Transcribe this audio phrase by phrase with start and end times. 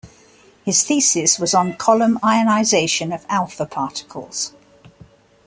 [0.65, 4.51] His thesis was on column ionization of alpha particles.